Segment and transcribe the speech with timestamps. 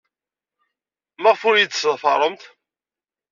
[1.21, 2.41] Maɣef ur iyi-d-tettḍafaremt?